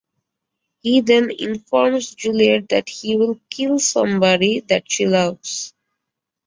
[0.79, 5.75] He then informs Juliet that he will kill somebody that she loves.